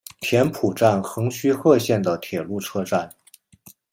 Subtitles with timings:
[0.19, 3.07] 田浦站横须贺线的铁路车站。